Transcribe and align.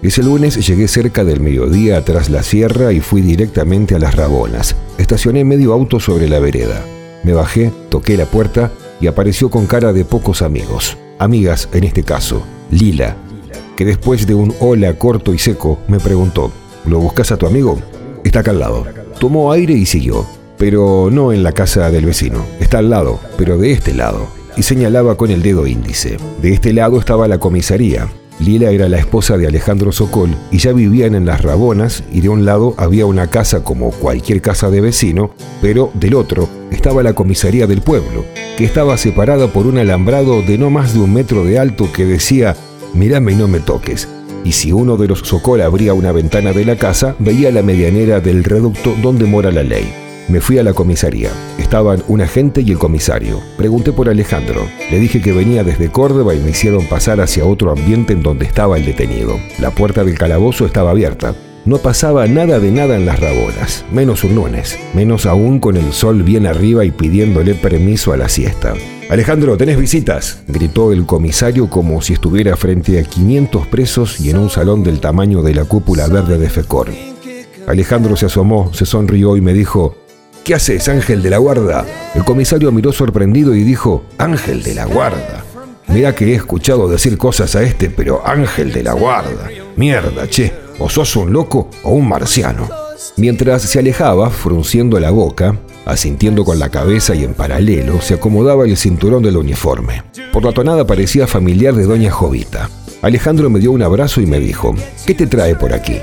Ese 0.00 0.22
lunes 0.22 0.64
llegué 0.64 0.86
cerca 0.86 1.24
del 1.24 1.40
mediodía 1.40 2.04
tras 2.04 2.30
la 2.30 2.44
sierra 2.44 2.92
y 2.92 3.00
fui 3.00 3.20
directamente 3.20 3.96
a 3.96 3.98
las 3.98 4.14
Rabonas. 4.14 4.76
Estacioné 4.96 5.44
medio 5.44 5.72
auto 5.72 5.98
sobre 5.98 6.28
la 6.28 6.38
vereda. 6.38 6.84
Me 7.24 7.32
bajé, 7.32 7.72
toqué 7.88 8.16
la 8.16 8.26
puerta 8.26 8.70
y 9.00 9.08
apareció 9.08 9.50
con 9.50 9.66
cara 9.66 9.92
de 9.92 10.04
pocos 10.04 10.42
amigos. 10.42 10.96
Amigas 11.18 11.68
en 11.72 11.82
este 11.82 12.04
caso, 12.04 12.44
Lila, 12.70 13.16
que 13.76 13.84
después 13.84 14.24
de 14.28 14.34
un 14.34 14.54
hola 14.60 14.94
corto 14.94 15.34
y 15.34 15.38
seco 15.38 15.80
me 15.88 15.98
preguntó, 15.98 16.52
¿lo 16.86 17.00
buscas 17.00 17.32
a 17.32 17.36
tu 17.36 17.46
amigo? 17.46 17.80
Está 18.22 18.40
acá 18.40 18.52
al 18.52 18.60
lado. 18.60 18.86
Tomó 19.18 19.50
aire 19.50 19.74
y 19.74 19.84
siguió, 19.84 20.24
pero 20.58 21.08
no 21.10 21.32
en 21.32 21.42
la 21.42 21.50
casa 21.50 21.90
del 21.90 22.06
vecino. 22.06 22.44
Está 22.60 22.78
al 22.78 22.90
lado, 22.90 23.18
pero 23.36 23.58
de 23.58 23.72
este 23.72 23.94
lado. 23.94 24.28
Y 24.56 24.62
señalaba 24.62 25.16
con 25.16 25.32
el 25.32 25.42
dedo 25.42 25.66
índice. 25.66 26.18
De 26.40 26.52
este 26.52 26.72
lado 26.72 27.00
estaba 27.00 27.26
la 27.26 27.38
comisaría, 27.38 28.08
Lila 28.40 28.70
era 28.70 28.88
la 28.88 28.98
esposa 28.98 29.36
de 29.36 29.46
Alejandro 29.46 29.90
Sokol 29.90 30.30
y 30.50 30.58
ya 30.58 30.72
vivían 30.72 31.14
en 31.14 31.26
las 31.26 31.42
Rabonas 31.42 32.04
y 32.12 32.20
de 32.20 32.28
un 32.28 32.44
lado 32.44 32.74
había 32.76 33.04
una 33.04 33.28
casa 33.28 33.64
como 33.64 33.90
cualquier 33.90 34.40
casa 34.40 34.70
de 34.70 34.80
vecino, 34.80 35.30
pero 35.60 35.90
del 35.94 36.14
otro 36.14 36.48
estaba 36.70 37.02
la 37.02 37.14
comisaría 37.14 37.66
del 37.66 37.80
pueblo, 37.80 38.24
que 38.56 38.64
estaba 38.64 38.96
separada 38.96 39.48
por 39.48 39.66
un 39.66 39.78
alambrado 39.78 40.42
de 40.42 40.56
no 40.56 40.70
más 40.70 40.94
de 40.94 41.00
un 41.00 41.12
metro 41.12 41.44
de 41.44 41.58
alto 41.58 41.90
que 41.92 42.04
decía, 42.04 42.56
mírame 42.94 43.32
y 43.32 43.36
no 43.36 43.48
me 43.48 43.60
toques. 43.60 44.08
Y 44.44 44.52
si 44.52 44.72
uno 44.72 44.96
de 44.96 45.08
los 45.08 45.20
Sokol 45.20 45.60
abría 45.60 45.94
una 45.94 46.12
ventana 46.12 46.52
de 46.52 46.64
la 46.64 46.76
casa, 46.76 47.16
veía 47.18 47.50
la 47.50 47.62
medianera 47.62 48.20
del 48.20 48.44
reducto 48.44 48.94
donde 49.02 49.26
mora 49.26 49.50
la 49.50 49.64
ley. 49.64 50.07
Me 50.28 50.42
fui 50.42 50.58
a 50.58 50.62
la 50.62 50.74
comisaría. 50.74 51.30
Estaban 51.58 52.02
un 52.06 52.20
agente 52.20 52.60
y 52.60 52.70
el 52.70 52.78
comisario. 52.78 53.40
Pregunté 53.56 53.92
por 53.92 54.10
Alejandro. 54.10 54.60
Le 54.90 54.98
dije 54.98 55.22
que 55.22 55.32
venía 55.32 55.64
desde 55.64 55.90
Córdoba 55.90 56.34
y 56.34 56.38
me 56.38 56.50
hicieron 56.50 56.84
pasar 56.86 57.20
hacia 57.20 57.46
otro 57.46 57.70
ambiente 57.70 58.12
en 58.12 58.22
donde 58.22 58.44
estaba 58.44 58.76
el 58.76 58.84
detenido. 58.84 59.38
La 59.58 59.70
puerta 59.70 60.04
del 60.04 60.18
calabozo 60.18 60.66
estaba 60.66 60.90
abierta. 60.90 61.34
No 61.64 61.78
pasaba 61.78 62.26
nada 62.26 62.60
de 62.60 62.70
nada 62.70 62.96
en 62.96 63.04
las 63.04 63.20
rabonas, 63.20 63.84
menos 63.92 64.24
un 64.24 64.38
menos 64.94 65.26
aún 65.26 65.60
con 65.60 65.76
el 65.76 65.92
sol 65.92 66.22
bien 66.22 66.46
arriba 66.46 66.84
y 66.84 66.90
pidiéndole 66.90 67.54
permiso 67.54 68.12
a 68.12 68.16
la 68.16 68.28
siesta. 68.28 68.74
Alejandro, 69.10 69.56
¿tenés 69.56 69.78
visitas? 69.78 70.40
gritó 70.46 70.92
el 70.92 71.06
comisario 71.06 71.68
como 71.68 72.00
si 72.00 72.12
estuviera 72.12 72.56
frente 72.56 72.98
a 72.98 73.02
500 73.02 73.66
presos 73.66 74.20
y 74.20 74.30
en 74.30 74.38
un 74.38 74.50
salón 74.50 74.82
del 74.82 75.00
tamaño 75.00 75.42
de 75.42 75.54
la 75.54 75.64
cúpula 75.64 76.06
verde 76.08 76.38
de 76.38 76.48
FECOR. 76.48 76.90
Alejandro 77.66 78.16
se 78.16 78.26
asomó, 78.26 78.72
se 78.72 78.86
sonrió 78.86 79.36
y 79.36 79.40
me 79.40 79.52
dijo, 79.52 79.94
¿Qué 80.48 80.54
haces, 80.54 80.88
Ángel 80.88 81.22
de 81.22 81.28
la 81.28 81.36
Guarda? 81.36 81.84
El 82.14 82.24
comisario 82.24 82.72
miró 82.72 82.90
sorprendido 82.90 83.54
y 83.54 83.64
dijo, 83.64 84.06
Ángel 84.16 84.62
de 84.62 84.74
la 84.74 84.86
Guarda. 84.86 85.44
Mira 85.88 86.14
que 86.14 86.32
he 86.32 86.34
escuchado 86.36 86.88
decir 86.88 87.18
cosas 87.18 87.54
a 87.54 87.62
este, 87.62 87.90
pero 87.90 88.26
Ángel 88.26 88.72
de 88.72 88.82
la 88.82 88.94
Guarda. 88.94 89.50
Mierda, 89.76 90.26
che, 90.26 90.54
o 90.78 90.88
sos 90.88 91.16
un 91.16 91.34
loco 91.34 91.68
o 91.82 91.90
un 91.90 92.08
marciano. 92.08 92.66
Mientras 93.18 93.60
se 93.60 93.78
alejaba, 93.78 94.30
frunciendo 94.30 94.98
la 94.98 95.10
boca, 95.10 95.54
asintiendo 95.84 96.46
con 96.46 96.58
la 96.58 96.70
cabeza 96.70 97.14
y 97.14 97.24
en 97.24 97.34
paralelo, 97.34 98.00
se 98.00 98.14
acomodaba 98.14 98.64
el 98.64 98.78
cinturón 98.78 99.22
del 99.22 99.36
uniforme. 99.36 100.02
Por 100.32 100.46
la 100.46 100.52
tonada 100.52 100.86
parecía 100.86 101.26
familiar 101.26 101.74
de 101.74 101.84
doña 101.84 102.10
Jovita. 102.10 102.70
Alejandro 103.02 103.50
me 103.50 103.60
dio 103.60 103.70
un 103.70 103.82
abrazo 103.82 104.22
y 104.22 104.26
me 104.26 104.40
dijo, 104.40 104.74
¿qué 105.04 105.12
te 105.12 105.26
trae 105.26 105.56
por 105.56 105.74
aquí? 105.74 105.98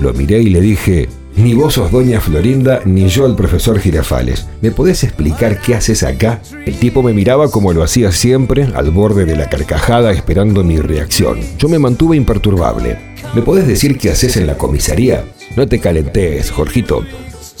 Lo 0.00 0.12
miré 0.12 0.40
y 0.40 0.50
le 0.50 0.60
dije, 0.60 1.08
ni 1.36 1.54
vos 1.54 1.74
sos 1.74 1.92
doña 1.92 2.20
Florinda, 2.20 2.80
ni 2.84 3.08
yo 3.08 3.26
el 3.26 3.34
profesor 3.34 3.78
Girafales. 3.78 4.46
¿Me 4.62 4.70
podés 4.70 5.04
explicar 5.04 5.60
qué 5.60 5.74
haces 5.74 6.02
acá? 6.02 6.40
El 6.64 6.78
tipo 6.78 7.02
me 7.02 7.12
miraba 7.12 7.50
como 7.50 7.72
lo 7.72 7.82
hacía 7.82 8.10
siempre, 8.10 8.68
al 8.74 8.90
borde 8.90 9.24
de 9.24 9.36
la 9.36 9.48
carcajada, 9.48 10.12
esperando 10.12 10.64
mi 10.64 10.78
reacción. 10.78 11.38
Yo 11.58 11.68
me 11.68 11.78
mantuve 11.78 12.16
imperturbable. 12.16 12.98
¿Me 13.34 13.42
podés 13.42 13.66
decir 13.66 13.98
qué 13.98 14.10
haces 14.10 14.36
en 14.36 14.46
la 14.46 14.56
comisaría? 14.56 15.24
No 15.56 15.68
te 15.68 15.78
calentes, 15.78 16.50
Jorgito. 16.50 17.04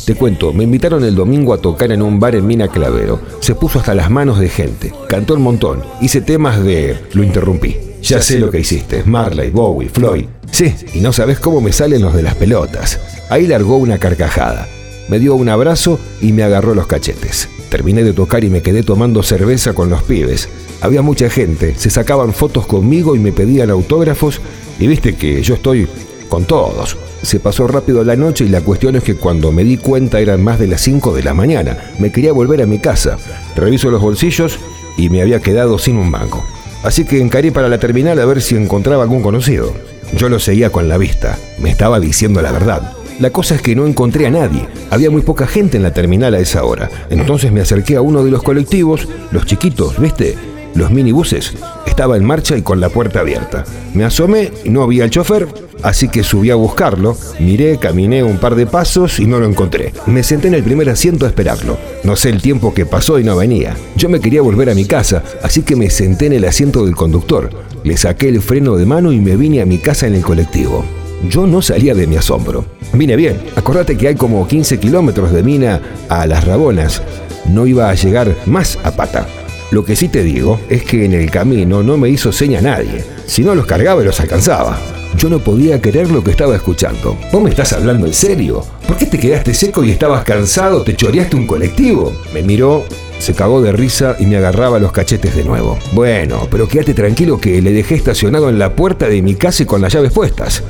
Te 0.06 0.14
cuento, 0.14 0.52
me 0.52 0.64
invitaron 0.64 1.04
el 1.04 1.14
domingo 1.14 1.52
a 1.52 1.58
tocar 1.58 1.90
en 1.92 2.00
un 2.00 2.20
bar 2.20 2.34
en 2.34 2.46
Mina 2.46 2.68
Clavero. 2.68 3.20
Se 3.40 3.54
puso 3.54 3.80
hasta 3.80 3.94
las 3.94 4.10
manos 4.10 4.38
de 4.38 4.48
gente. 4.48 4.92
Cantó 5.08 5.34
un 5.34 5.42
montón. 5.42 5.82
Hice 6.00 6.20
temas 6.20 6.62
de... 6.62 6.96
Lo 7.12 7.24
interrumpí. 7.24 7.76
Ya 8.02 8.22
sé 8.22 8.38
lo 8.38 8.50
que 8.50 8.60
hiciste. 8.60 9.02
Marley, 9.04 9.50
Bowie, 9.50 9.88
Floyd. 9.88 10.26
Sí, 10.52 10.72
y 10.94 11.00
no 11.00 11.12
sabes 11.12 11.40
cómo 11.40 11.60
me 11.60 11.72
salen 11.72 12.02
los 12.02 12.14
de 12.14 12.22
las 12.22 12.36
pelotas. 12.36 13.00
Ahí 13.28 13.46
largó 13.46 13.76
una 13.76 13.98
carcajada. 13.98 14.68
Me 15.08 15.18
dio 15.18 15.34
un 15.34 15.48
abrazo 15.48 16.00
y 16.20 16.32
me 16.32 16.42
agarró 16.42 16.74
los 16.74 16.86
cachetes. 16.86 17.48
Terminé 17.68 18.04
de 18.04 18.12
tocar 18.12 18.44
y 18.44 18.50
me 18.50 18.62
quedé 18.62 18.82
tomando 18.82 19.22
cerveza 19.22 19.72
con 19.72 19.88
los 19.88 20.02
pibes. 20.02 20.48
Había 20.80 21.02
mucha 21.02 21.30
gente, 21.30 21.74
se 21.76 21.90
sacaban 21.90 22.32
fotos 22.32 22.66
conmigo 22.66 23.16
y 23.16 23.18
me 23.18 23.32
pedían 23.32 23.70
autógrafos 23.70 24.40
y 24.78 24.86
viste 24.86 25.14
que 25.14 25.42
yo 25.42 25.54
estoy 25.54 25.88
con 26.28 26.44
todos. 26.44 26.96
Se 27.22 27.40
pasó 27.40 27.66
rápido 27.66 28.04
la 28.04 28.16
noche 28.16 28.44
y 28.44 28.48
la 28.48 28.60
cuestión 28.60 28.96
es 28.96 29.02
que 29.02 29.14
cuando 29.14 29.52
me 29.52 29.64
di 29.64 29.78
cuenta 29.78 30.20
eran 30.20 30.42
más 30.42 30.58
de 30.58 30.68
las 30.68 30.80
5 30.82 31.14
de 31.14 31.22
la 31.22 31.34
mañana. 31.34 31.92
Me 31.98 32.12
quería 32.12 32.32
volver 32.32 32.62
a 32.62 32.66
mi 32.66 32.78
casa. 32.78 33.18
Reviso 33.54 33.90
los 33.90 34.02
bolsillos 34.02 34.58
y 34.96 35.08
me 35.08 35.22
había 35.22 35.40
quedado 35.40 35.78
sin 35.78 35.96
un 35.96 36.10
banco. 36.10 36.44
Así 36.82 37.04
que 37.04 37.20
encaré 37.20 37.52
para 37.52 37.68
la 37.68 37.78
terminal 37.78 38.18
a 38.20 38.26
ver 38.26 38.42
si 38.42 38.54
encontraba 38.54 39.02
algún 39.02 39.22
conocido. 39.22 39.72
Yo 40.16 40.28
lo 40.28 40.38
seguía 40.38 40.70
con 40.70 40.88
la 40.88 40.98
vista. 40.98 41.38
Me 41.58 41.70
estaba 41.70 41.98
diciendo 42.00 42.42
la 42.42 42.52
verdad. 42.52 42.95
La 43.18 43.30
cosa 43.30 43.54
es 43.54 43.62
que 43.62 43.74
no 43.74 43.86
encontré 43.86 44.26
a 44.26 44.30
nadie. 44.30 44.68
Había 44.90 45.10
muy 45.10 45.22
poca 45.22 45.46
gente 45.46 45.78
en 45.78 45.82
la 45.82 45.94
terminal 45.94 46.34
a 46.34 46.38
esa 46.38 46.64
hora. 46.64 46.90
Entonces 47.08 47.50
me 47.50 47.62
acerqué 47.62 47.96
a 47.96 48.02
uno 48.02 48.22
de 48.22 48.30
los 48.30 48.42
colectivos, 48.42 49.08
los 49.30 49.46
chiquitos, 49.46 49.98
¿viste? 49.98 50.34
Los 50.74 50.90
minibuses. 50.90 51.54
Estaba 51.86 52.18
en 52.18 52.26
marcha 52.26 52.58
y 52.58 52.62
con 52.62 52.78
la 52.78 52.90
puerta 52.90 53.20
abierta. 53.20 53.64
Me 53.94 54.04
asomé 54.04 54.52
y 54.64 54.68
no 54.68 54.82
había 54.82 55.04
el 55.04 55.10
chofer, 55.10 55.48
así 55.82 56.08
que 56.08 56.22
subí 56.22 56.50
a 56.50 56.56
buscarlo. 56.56 57.16
Miré, 57.40 57.78
caminé 57.78 58.22
un 58.22 58.36
par 58.36 58.54
de 58.54 58.66
pasos 58.66 59.18
y 59.18 59.24
no 59.24 59.38
lo 59.38 59.46
encontré. 59.46 59.94
Me 60.04 60.22
senté 60.22 60.48
en 60.48 60.54
el 60.54 60.62
primer 60.62 60.90
asiento 60.90 61.24
a 61.24 61.28
esperarlo. 61.28 61.78
No 62.04 62.16
sé 62.16 62.28
el 62.28 62.42
tiempo 62.42 62.74
que 62.74 62.84
pasó 62.84 63.18
y 63.18 63.24
no 63.24 63.34
venía. 63.34 63.74
Yo 63.96 64.10
me 64.10 64.20
quería 64.20 64.42
volver 64.42 64.68
a 64.68 64.74
mi 64.74 64.84
casa, 64.84 65.22
así 65.42 65.62
que 65.62 65.74
me 65.74 65.88
senté 65.88 66.26
en 66.26 66.34
el 66.34 66.44
asiento 66.44 66.84
del 66.84 66.94
conductor. 66.94 67.48
Le 67.82 67.96
saqué 67.96 68.28
el 68.28 68.42
freno 68.42 68.76
de 68.76 68.84
mano 68.84 69.10
y 69.10 69.20
me 69.20 69.36
vine 69.36 69.62
a 69.62 69.66
mi 69.66 69.78
casa 69.78 70.06
en 70.06 70.16
el 70.16 70.22
colectivo. 70.22 70.84
Yo 71.28 71.46
no 71.46 71.62
salía 71.62 71.94
de 71.94 72.06
mi 72.06 72.16
asombro. 72.16 72.64
Vine 72.92 73.16
bien, 73.16 73.40
acordate 73.56 73.96
que 73.96 74.08
hay 74.08 74.14
como 74.14 74.46
15 74.46 74.78
kilómetros 74.78 75.32
de 75.32 75.42
mina 75.42 75.80
a 76.08 76.26
las 76.26 76.44
Rabonas. 76.44 77.02
No 77.46 77.66
iba 77.66 77.88
a 77.88 77.94
llegar 77.94 78.34
más 78.46 78.78
a 78.84 78.92
pata. 78.92 79.26
Lo 79.70 79.84
que 79.84 79.96
sí 79.96 80.08
te 80.08 80.22
digo 80.22 80.60
es 80.68 80.84
que 80.84 81.04
en 81.04 81.12
el 81.12 81.30
camino 81.30 81.82
no 81.82 81.96
me 81.96 82.08
hizo 82.08 82.30
seña 82.30 82.60
nadie. 82.60 83.04
Si 83.26 83.42
no 83.42 83.54
los 83.54 83.66
cargaba 83.66 84.02
los 84.02 84.20
alcanzaba. 84.20 84.78
Yo 85.16 85.28
no 85.28 85.38
podía 85.38 85.80
creer 85.80 86.10
lo 86.10 86.22
que 86.22 86.30
estaba 86.30 86.54
escuchando. 86.54 87.16
¿Vos 87.32 87.42
me 87.42 87.50
estás 87.50 87.72
hablando 87.72 88.06
en 88.06 88.12
serio? 88.12 88.64
¿Por 88.86 88.96
qué 88.96 89.06
te 89.06 89.18
quedaste 89.18 89.54
seco 89.54 89.82
y 89.82 89.90
estabas 89.90 90.24
cansado? 90.24 90.82
¿Te 90.82 90.94
choreaste 90.94 91.36
un 91.36 91.46
colectivo? 91.46 92.12
Me 92.34 92.42
miró, 92.42 92.84
se 93.18 93.34
cagó 93.34 93.62
de 93.62 93.72
risa 93.72 94.16
y 94.18 94.26
me 94.26 94.36
agarraba 94.36 94.78
los 94.78 94.92
cachetes 94.92 95.34
de 95.34 95.44
nuevo. 95.44 95.78
Bueno, 95.92 96.46
pero 96.50 96.68
quédate 96.68 96.94
tranquilo 96.94 97.40
que 97.40 97.62
le 97.62 97.72
dejé 97.72 97.94
estacionado 97.94 98.48
en 98.50 98.58
la 98.58 98.76
puerta 98.76 99.08
de 99.08 99.22
mi 99.22 99.34
casa 99.34 99.62
y 99.62 99.66
con 99.66 99.80
las 99.80 99.92
llaves 99.92 100.12
puestas. 100.12 100.62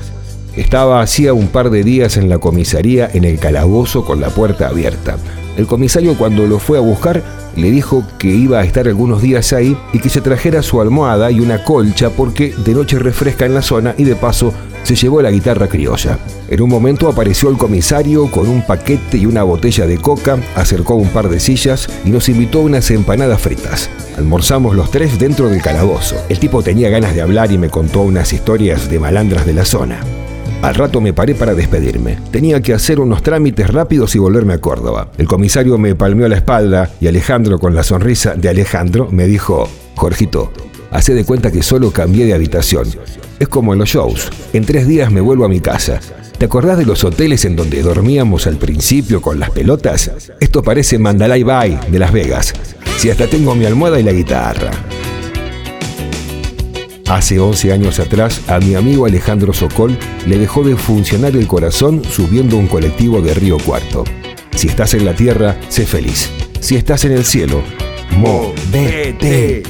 Estaba 0.57 1.03
hacía 1.03 1.35
un 1.35 1.49
par 1.49 1.69
de 1.69 1.85
días 1.85 2.17
en 2.17 2.31
la 2.31 2.39
comisaría 2.39 3.11
en 3.13 3.25
el 3.25 3.39
calabozo 3.39 4.05
con 4.05 4.21
la 4.21 4.31
puerta 4.31 4.69
abierta. 4.69 5.19
El 5.59 5.67
comisario 5.67 6.17
cuando 6.17 6.47
lo 6.47 6.59
fue 6.59 6.79
a 6.79 6.81
buscar 6.81 7.23
le 7.57 7.71
dijo 7.71 8.05
que 8.19 8.29
iba 8.29 8.61
a 8.61 8.65
estar 8.65 8.89
algunos 8.89 9.21
días 9.21 9.53
ahí 9.53 9.77
y 9.93 9.99
que 9.99 10.09
se 10.09 10.21
trajera 10.21 10.63
su 10.63 10.81
almohada 10.81 11.31
y 11.31 11.41
una 11.41 11.63
colcha 11.63 12.11
porque 12.11 12.55
de 12.55 12.75
noche 12.75 12.99
refresca 12.99 13.45
en 13.45 13.55
la 13.55 13.63
zona 13.63 13.95
y 13.99 14.05
de 14.05 14.17
paso 14.17 14.53
se 14.83 14.95
llevó 14.95 15.21
la 15.21 15.31
guitarra 15.31 15.69
criolla. 15.69 16.19
En 16.49 16.63
un 16.63 16.71
momento 16.71 17.09
apareció 17.09 17.51
el 17.51 17.59
comisario 17.59 18.31
con 18.31 18.49
un 18.49 18.63
paquete 18.63 19.19
y 19.19 19.27
una 19.27 19.43
botella 19.43 19.87
de 19.87 19.99
coca, 19.99 20.39
acercó 20.55 20.95
un 20.95 21.09
par 21.09 21.29
de 21.29 21.41
sillas 21.41 21.89
y 22.05 22.11
nos 22.11 22.29
invitó 22.29 22.61
a 22.61 22.65
unas 22.65 22.91
empanadas 22.91 23.41
fritas. 23.41 23.91
Almorzamos 24.17 24.77
los 24.77 24.91
tres 24.91 25.19
dentro 25.19 25.49
del 25.49 25.61
calabozo. 25.61 26.17
El 26.29 26.39
tipo 26.39 26.63
tenía 26.63 26.89
ganas 26.89 27.15
de 27.15 27.23
hablar 27.23 27.51
y 27.51 27.59
me 27.59 27.69
contó 27.69 28.03
unas 28.03 28.33
historias 28.33 28.89
de 28.89 29.01
malandras 29.01 29.45
de 29.45 29.55
la 29.55 29.65
zona. 29.65 30.01
Al 30.67 30.75
rato 30.75 31.01
me 31.01 31.13
paré 31.13 31.37
para 31.37 31.55
despedirme. 31.55 32.19
Tenía 32.33 32.61
que 32.61 32.75
hacer 32.75 32.99
unos 32.99 33.23
trámites 33.23 33.71
rápidos 33.71 34.17
y 34.17 34.19
volverme 34.19 34.55
a 34.55 34.59
Córdoba. 34.59 35.13
El 35.17 35.29
comisario 35.29 35.79
me 35.79 35.95
palmeó 35.95 36.27
la 36.27 36.35
espalda 36.35 36.91
y 37.01 37.07
Alejandro, 37.07 37.61
con 37.61 37.73
la 37.73 37.85
sonrisa 37.85 38.35
de 38.35 38.49
Alejandro, 38.49 39.07
me 39.13 39.29
dijo, 39.29 39.69
Jorgito, 39.95 40.53
hace 40.91 41.15
de 41.15 41.25
cuenta 41.25 41.53
que 41.53 41.63
solo 41.63 41.93
cambié 41.93 42.27
de 42.27 42.35
habitación. 42.35 42.89
Es 43.39 43.47
como 43.47 43.75
en 43.75 43.79
los 43.79 43.91
shows. 43.91 44.29
En 44.53 44.65
tres 44.65 44.89
días 44.89 45.13
me 45.13 45.21
vuelvo 45.21 45.45
a 45.45 45.49
mi 45.49 45.61
casa. 45.61 46.01
¿Te 46.37 46.47
acordás 46.47 46.79
de 46.79 46.85
los 46.85 47.05
hoteles 47.05 47.45
en 47.45 47.55
donde 47.55 47.81
dormíamos 47.81 48.49
al 48.49 48.57
principio 48.57 49.23
con 49.23 49.39
las 49.39 49.51
pelotas? 49.51 50.11
Esto 50.41 50.65
parece 50.65 50.99
Mandalay 50.99 51.45
Bay 51.45 51.79
de 51.89 51.99
Las 52.01 52.11
Vegas. 52.11 52.53
Si 52.99 53.09
hasta 53.09 53.29
tengo 53.29 53.55
mi 53.55 53.67
almohada 53.67 54.01
y 54.01 54.03
la 54.03 54.11
guitarra. 54.11 54.73
Hace 57.09 57.39
11 57.39 57.73
años 57.73 58.01
atrás, 58.01 58.43
a 58.49 58.59
mi 58.59 58.75
amigo 58.75 59.07
Alejandro 59.07 59.53
Sokol 59.53 59.97
le 60.27 60.39
dejó 60.39 60.65
de 60.65 60.77
funcionar 60.77 61.37
el 61.37 61.47
corazón 61.47 62.03
subiendo 62.05 62.57
un 62.57 62.67
colectivo 62.67 63.21
de 63.21 63.33
Río 63.33 63.59
Cuarto. 63.59 64.03
Si 64.57 64.67
estás 64.67 64.93
en 64.95 65.05
la 65.05 65.15
tierra, 65.15 65.57
sé 65.69 65.87
feliz. 65.87 66.29
Si 66.61 66.75
estás 66.75 67.05
en 67.05 67.13
el 67.13 67.25
cielo, 67.25 67.63
movete. 68.17 69.63